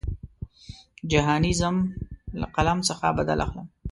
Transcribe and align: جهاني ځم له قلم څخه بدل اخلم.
جهاني 1.11 1.51
ځم 1.59 1.77
له 2.39 2.45
قلم 2.55 2.79
څخه 2.89 3.05
بدل 3.17 3.37
اخلم. 3.45 3.67